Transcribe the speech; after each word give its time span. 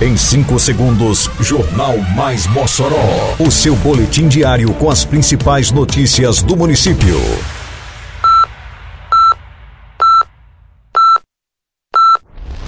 Em 0.00 0.16
5 0.16 0.58
segundos, 0.58 1.30
Jornal 1.38 1.96
Mais 2.16 2.48
Mossoró. 2.48 3.36
O 3.38 3.48
seu 3.48 3.76
boletim 3.76 4.26
diário 4.26 4.74
com 4.74 4.90
as 4.90 5.04
principais 5.04 5.70
notícias 5.70 6.42
do 6.42 6.56
município. 6.56 7.16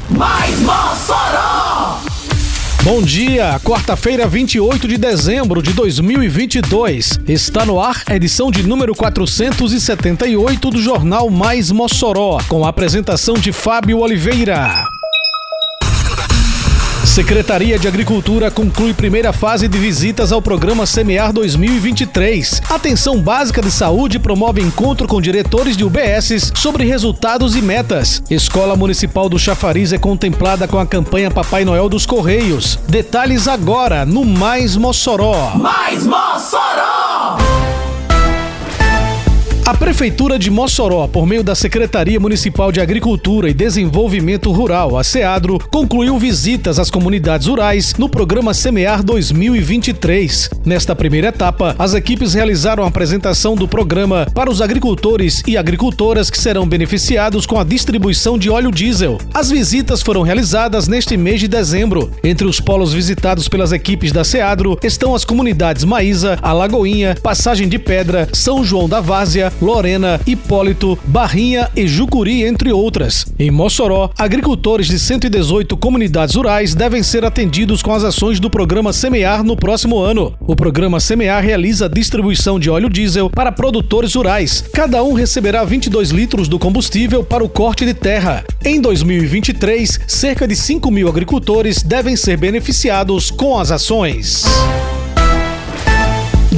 Mais 0.09 0.57
Mossoró! 0.61 1.99
Bom 2.85 3.03
dia, 3.03 3.59
quarta-feira, 3.59 4.29
28 4.29 4.87
de 4.87 4.97
dezembro 4.97 5.61
de 5.61 5.73
2022. 5.73 7.19
Está 7.27 7.67
no 7.67 7.81
ar 7.81 8.05
a 8.07 8.15
edição 8.15 8.53
de 8.53 8.63
número 8.63 8.95
478 8.95 10.71
do 10.71 10.81
Jornal 10.81 11.29
Mais 11.29 11.73
Mossoró, 11.73 12.39
com 12.49 12.65
a 12.65 12.69
apresentação 12.69 13.35
de 13.35 13.51
Fábio 13.51 13.99
Oliveira. 13.99 14.86
Secretaria 17.17 17.79
de 17.79 17.89
Agricultura 17.89 18.51
conclui 18.51 18.93
primeira 18.93 19.33
fase 19.33 19.67
de 19.67 19.79
visitas 19.79 20.33
ao 20.33 20.43
programa 20.43 20.85
Semear 20.85 21.33
2023. 21.33 22.61
Atenção 22.69 23.23
Básica 23.23 23.63
de 23.63 23.71
Saúde 23.71 24.19
promove 24.19 24.61
encontro 24.61 25.09
com 25.09 25.19
diretores 25.19 25.79
de 25.79 25.83
UBSs 25.83 26.53
sobre 26.55 26.85
resultados 26.85 27.57
e 27.57 27.63
metas. 27.63 28.23
Escola 28.29 28.77
Municipal 28.77 29.31
do 29.31 29.39
Chafariz 29.39 29.95
é 29.95 29.99
contemplada 29.99 30.69
com 30.69 30.79
a 30.79 30.85
campanha 30.85 31.31
Papai 31.31 31.65
Noel 31.65 31.89
dos 31.89 32.05
Correios. 32.05 32.79
Detalhes 32.87 33.49
agora 33.49 34.05
no 34.05 34.23
Mais 34.23 34.77
Mossoró. 34.77 35.53
Mais 35.57 36.05
Mossoró! 36.05 37.39
A 39.67 39.75
Prefeitura 39.75 40.39
de 40.39 40.49
Mossoró, 40.49 41.09
por 41.09 41.27
meio 41.27 41.43
da 41.43 41.53
Secretaria 41.53 42.21
Municipal 42.21 42.71
de 42.71 42.81
Agricultura 42.81 43.51
e 43.51 43.53
Desenvolvimento 43.53 44.53
Rural, 44.53 44.97
a 44.97 45.03
SEADRO, 45.03 45.59
concluiu 45.73 46.17
visitas 46.21 46.79
às 46.79 46.89
comunidades 46.89 47.49
rurais 47.49 47.93
no 47.99 48.09
programa 48.09 48.55
Semear 48.55 49.03
2023. 49.03 50.51
Nesta 50.65 50.95
primeira 50.95 51.29
etapa, 51.29 51.75
as 51.81 51.95
equipes 51.95 52.33
realizaram 52.33 52.85
a 52.85 52.87
apresentação 52.87 53.57
do 53.57 53.67
programa 53.67 54.29
para 54.33 54.49
os 54.49 54.63
agricultores 54.63 55.43
e 55.49 55.57
agricultoras 55.57 56.31
que 56.31 56.39
serão 56.39 56.65
beneficiados 56.65 57.45
com 57.45 57.59
a 57.59 57.65
distribuição 57.65 58.39
de 58.39 58.49
óleo 58.49 58.71
diesel. 58.71 59.19
As 59.35 59.51
visitas 59.51 60.01
foram 60.01 60.23
realizadas 60.23 60.87
neste 60.87 61.17
mês 61.17 61.41
de 61.41 61.49
dezembro. 61.49 62.13
Entre 62.23 62.47
os 62.47 62.61
polos 62.61 62.93
visitados 62.93 63.49
pelas 63.49 63.73
equipes 63.73 64.13
da 64.13 64.23
SEADRO 64.23 64.79
estão 64.81 65.13
as 65.13 65.25
comunidades 65.25 65.83
Maísa, 65.83 66.39
Alagoinha, 66.41 67.17
Passagem 67.21 67.69
de 67.69 67.81
Pedra, 67.81 68.29
São 68.33 68.63
João 68.65 68.89
da 68.89 69.01
Várzea, 69.01 69.53
Lorena, 69.61 70.21
Hipólito, 70.27 70.99
Barrinha 71.07 71.71
e 71.75 71.87
Jucuri, 71.87 72.45
entre 72.45 72.73
outras. 72.73 73.27
Em 73.39 73.51
Mossoró, 73.51 74.11
agricultores 74.19 74.87
de 74.87 74.99
118 74.99 75.77
comunidades 75.77 76.35
rurais 76.35 76.75
devem 76.75 77.03
ser 77.03 77.25
atendidos 77.25 77.83
com 77.83 77.93
as 77.93 78.05
ações 78.05 78.41
do 78.41 78.51
programa 78.51 78.93
Semear 78.93 79.43
no 79.43 79.57
próximo 79.57 79.99
ano. 79.99 80.35
O 80.41 80.57
programa 80.57 81.01
Semear 81.01 81.43
realiza 81.43 81.87
a 81.87 81.89
distribuição 81.89 82.59
de 82.59 82.71
óleo 82.71 82.89
diesel 82.89 83.31
para 83.31 83.53
produtores 83.53 84.15
rurais. 84.15 84.65
Cada 84.73 85.03
um 85.03 85.13
receberá 85.13 85.65
22 85.65 86.11
litros 86.11 86.49
do 86.49 86.59
combustível 86.59 87.25
para 87.25 87.45
o 87.45 87.49
corte 87.49 87.85
de 87.85 87.95
terra. 87.95 88.45
Em 88.65 88.81
2023, 88.81 90.01
cerca 90.07 90.47
de 90.47 90.57
5 90.57 90.91
mil 90.91 91.09
agricultores 91.09 91.83
devem 91.83 92.17
ser 92.17 92.37
beneficiados 92.37 93.31
com 93.31 93.59
as 93.59 93.71
ações. 93.71 94.45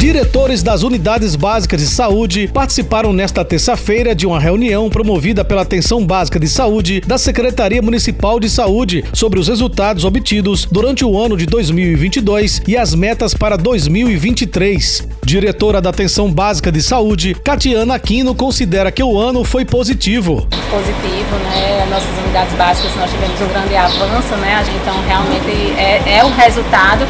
Diretores 0.08 0.62
das 0.62 0.82
unidades 0.82 1.36
básicas 1.36 1.82
de 1.82 1.86
saúde 1.86 2.48
participaram 2.48 3.12
nesta 3.12 3.44
terça-feira 3.44 4.14
de 4.14 4.26
uma 4.26 4.40
reunião 4.40 4.88
promovida 4.88 5.44
pela 5.44 5.60
Atenção 5.60 6.02
Básica 6.06 6.40
de 6.40 6.48
Saúde 6.48 7.02
da 7.02 7.18
Secretaria 7.18 7.82
Municipal 7.82 8.40
de 8.40 8.48
Saúde 8.48 9.04
sobre 9.12 9.38
os 9.38 9.48
resultados 9.48 10.06
obtidos 10.06 10.64
durante 10.64 11.04
o 11.04 11.20
ano 11.20 11.36
de 11.36 11.44
2022 11.44 12.62
e 12.66 12.74
as 12.74 12.94
metas 12.94 13.34
para 13.34 13.58
2023. 13.58 15.17
Diretora 15.28 15.78
da 15.78 15.90
Atenção 15.90 16.32
Básica 16.32 16.72
de 16.72 16.82
Saúde, 16.82 17.34
Catiana 17.44 17.96
Aquino, 17.96 18.34
considera 18.34 18.90
que 18.90 19.02
o 19.02 19.18
ano 19.18 19.44
foi 19.44 19.62
positivo. 19.62 20.48
Positivo, 20.70 21.36
né? 21.44 21.86
Nossas 21.90 22.08
unidades 22.24 22.54
básicas 22.54 22.96
nós 22.96 23.10
tivemos 23.10 23.38
um 23.38 23.48
grande 23.48 23.76
avanço, 23.76 24.34
né? 24.36 24.64
Então 24.80 24.94
realmente 25.06 25.74
é, 25.76 26.16
é 26.16 26.24
o 26.24 26.30
resultado 26.30 27.06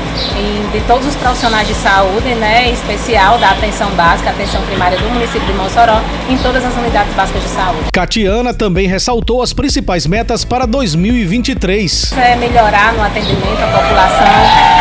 de 0.73 0.81
todos 0.81 1.07
os 1.07 1.15
profissionais 1.15 1.67
de 1.69 1.75
saúde, 1.75 2.35
né? 2.35 2.71
especial 2.71 3.39
da 3.39 3.51
atenção 3.51 3.89
básica, 3.93 4.31
atenção 4.31 4.61
primária 4.63 4.99
do 4.99 5.09
município 5.11 5.47
de 5.47 5.53
Mossoró, 5.53 6.01
em 6.29 6.37
todas 6.39 6.65
as 6.65 6.75
unidades 6.77 7.15
básicas 7.15 7.43
de 7.43 7.49
saúde. 7.49 7.91
Catiana 7.93 8.53
também 8.53 8.87
ressaltou 8.89 9.43
as 9.43 9.53
principais 9.53 10.07
metas 10.07 10.45
para 10.45 10.67
2023. 10.67 12.13
É 12.19 12.37
melhorar 12.37 12.93
no 12.95 13.03
atendimento 13.03 13.63
à 13.63 13.67
população, 13.69 14.27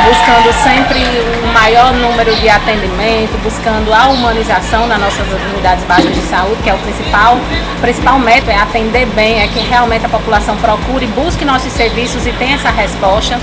buscando 0.09 0.53
sempre 0.63 1.36
maior 1.47 1.93
número 1.93 2.35
de 2.35 2.49
atendimento, 2.49 3.37
buscando 3.43 3.93
a 3.93 4.07
humanização 4.07 4.87
nas 4.87 4.99
nossas 4.99 5.27
unidades 5.53 5.83
básicas 5.85 6.15
de 6.15 6.21
saúde, 6.21 6.61
que 6.63 6.69
é 6.69 6.73
o 6.73 6.77
principal, 6.79 7.37
o 7.77 7.81
principal 7.81 8.19
método 8.19 8.51
é 8.51 8.57
atender 8.57 9.05
bem, 9.07 9.41
é 9.41 9.47
que 9.47 9.59
realmente 9.59 10.05
a 10.05 10.09
população 10.09 10.55
procure, 10.57 11.05
busque 11.07 11.45
nossos 11.45 11.71
serviços 11.73 12.25
e 12.25 12.31
tenha 12.33 12.55
essa 12.55 12.69
resposta. 12.69 13.39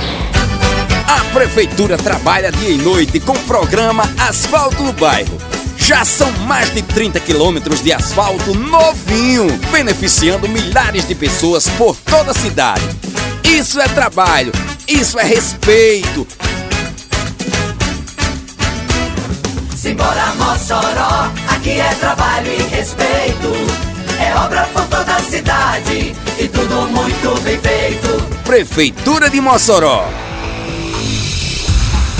A 1.06 1.20
Prefeitura 1.32 1.96
trabalha 1.96 2.50
dia 2.50 2.70
e 2.70 2.78
noite 2.78 3.20
com 3.20 3.32
o 3.32 3.40
programa 3.40 4.04
Asfalto 4.18 4.82
no 4.82 4.92
Bairro. 4.92 5.36
Já 5.76 6.04
são 6.04 6.30
mais 6.46 6.72
de 6.72 6.80
30 6.80 7.20
quilômetros 7.20 7.82
de 7.82 7.92
asfalto 7.92 8.54
novinho, 8.54 9.46
beneficiando 9.70 10.48
milhares 10.48 11.06
de 11.06 11.14
pessoas 11.14 11.68
por 11.70 11.94
toda 11.96 12.30
a 12.30 12.34
cidade. 12.34 12.82
Isso 13.44 13.78
é 13.78 13.86
trabalho, 13.88 14.50
isso 14.88 15.18
é 15.18 15.24
respeito. 15.24 16.26
Simbora 19.84 20.32
Mossoró, 20.38 21.30
aqui 21.46 21.78
é 21.78 21.94
trabalho 21.96 22.50
e 22.50 22.62
respeito. 22.74 23.52
É 24.18 24.34
obra 24.34 24.66
por 24.72 24.82
toda 24.86 25.14
a 25.14 25.20
cidade 25.20 26.16
e 26.38 26.48
tudo 26.48 26.88
muito 26.88 27.38
bem 27.42 27.60
feito. 27.60 28.16
Prefeitura 28.44 29.28
de 29.28 29.42
Mossoró. 29.42 30.08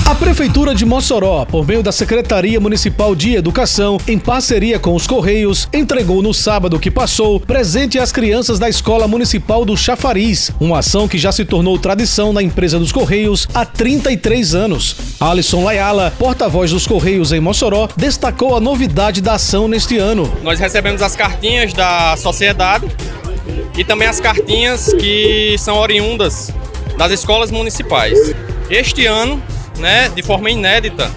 A 0.05 0.13
Prefeitura 0.13 0.75
de 0.75 0.85
Mossoró, 0.85 1.45
por 1.45 1.67
meio 1.67 1.81
da 1.81 1.91
Secretaria 1.91 2.59
Municipal 2.59 3.15
de 3.15 3.33
Educação, 3.33 3.97
em 4.07 4.19
parceria 4.19 4.77
com 4.77 4.93
os 4.93 5.07
Correios, 5.07 5.67
entregou 5.73 6.21
no 6.21 6.31
sábado 6.31 6.79
que 6.79 6.91
passou 6.91 7.39
presente 7.39 7.97
às 7.97 8.11
crianças 8.11 8.59
da 8.59 8.69
Escola 8.69 9.07
Municipal 9.07 9.65
do 9.65 9.75
Chafariz, 9.75 10.51
uma 10.59 10.77
ação 10.77 11.07
que 11.07 11.17
já 11.17 11.31
se 11.31 11.43
tornou 11.43 11.79
tradição 11.79 12.31
na 12.31 12.43
empresa 12.43 12.77
dos 12.77 12.91
Correios 12.91 13.47
há 13.51 13.65
33 13.65 14.53
anos. 14.53 14.95
Alisson 15.19 15.63
Layala, 15.63 16.13
porta-voz 16.19 16.69
dos 16.69 16.85
Correios 16.85 17.31
em 17.31 17.39
Mossoró, 17.39 17.89
destacou 17.97 18.55
a 18.55 18.59
novidade 18.59 19.21
da 19.21 19.33
ação 19.33 19.67
neste 19.67 19.97
ano. 19.97 20.31
Nós 20.43 20.59
recebemos 20.59 21.01
as 21.01 21.15
cartinhas 21.15 21.73
da 21.73 22.15
sociedade 22.15 22.85
e 23.75 23.83
também 23.83 24.07
as 24.07 24.19
cartinhas 24.19 24.93
que 24.93 25.55
são 25.57 25.79
oriundas 25.79 26.53
das 26.95 27.11
escolas 27.11 27.49
municipais. 27.49 28.35
Este 28.69 29.07
ano 29.07 29.41
né, 29.79 30.09
de 30.09 30.21
forma 30.21 30.49
inédita, 30.49 31.11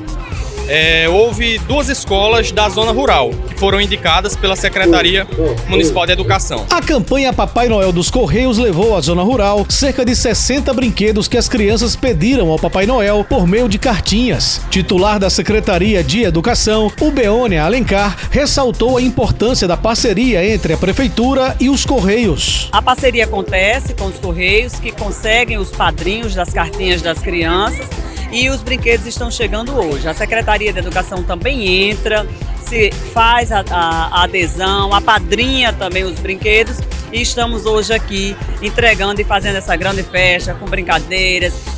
é, 0.68 1.08
houve 1.08 1.58
duas 1.60 1.88
escolas 1.88 2.52
da 2.52 2.68
zona 2.68 2.92
rural 2.92 3.30
que 3.30 3.54
foram 3.58 3.80
indicadas 3.80 4.36
pela 4.36 4.54
Secretaria 4.54 5.26
Municipal 5.66 6.04
de 6.04 6.12
Educação. 6.12 6.66
A 6.70 6.82
campanha 6.82 7.32
Papai 7.32 7.68
Noel 7.68 7.90
dos 7.90 8.10
Correios 8.10 8.58
levou 8.58 8.94
à 8.94 9.00
zona 9.00 9.22
rural 9.22 9.64
cerca 9.68 10.04
de 10.04 10.14
60 10.14 10.72
brinquedos 10.74 11.26
que 11.26 11.38
as 11.38 11.48
crianças 11.48 11.96
pediram 11.96 12.50
ao 12.50 12.58
Papai 12.58 12.86
Noel 12.86 13.24
por 13.26 13.46
meio 13.46 13.68
de 13.68 13.78
cartinhas. 13.78 14.60
Titular 14.70 15.18
da 15.18 15.30
Secretaria 15.30 16.04
de 16.04 16.22
Educação, 16.22 16.92
o 17.00 17.10
Beônia 17.10 17.64
Alencar, 17.64 18.16
ressaltou 18.30 18.98
a 18.98 19.02
importância 19.02 19.66
da 19.66 19.76
parceria 19.76 20.46
entre 20.46 20.74
a 20.74 20.76
Prefeitura 20.76 21.56
e 21.58 21.70
os 21.70 21.86
Correios. 21.86 22.68
A 22.72 22.82
parceria 22.82 23.24
acontece 23.24 23.94
com 23.94 24.06
os 24.06 24.18
Correios 24.18 24.74
que 24.74 24.92
conseguem 24.92 25.56
os 25.56 25.70
padrinhos 25.70 26.34
das 26.34 26.50
cartinhas 26.50 27.00
das 27.00 27.18
crianças 27.18 27.88
e 28.30 28.48
os 28.50 28.62
brinquedos 28.62 29.06
estão 29.06 29.30
chegando 29.30 29.74
hoje. 29.74 30.08
A 30.08 30.14
Secretaria 30.14 30.72
de 30.72 30.78
Educação 30.78 31.22
também 31.22 31.90
entra, 31.90 32.26
se 32.62 32.90
faz 33.12 33.50
a, 33.50 33.64
a, 33.70 34.20
a 34.20 34.22
adesão, 34.24 34.92
apadrinha 34.92 35.72
também 35.72 36.04
os 36.04 36.18
brinquedos 36.18 36.78
e 37.12 37.22
estamos 37.22 37.64
hoje 37.64 37.92
aqui 37.92 38.36
entregando 38.60 39.20
e 39.20 39.24
fazendo 39.24 39.56
essa 39.56 39.74
grande 39.76 40.02
festa 40.02 40.54
com 40.54 40.66
brincadeiras. 40.66 41.77